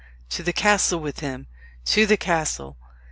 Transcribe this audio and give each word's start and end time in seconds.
To 0.31 0.41
the 0.41 0.51
castle 0.51 0.99
with 0.99 1.19
him! 1.19 1.45
To 1.85 2.07
the 2.07 2.17
castle! 2.17 2.75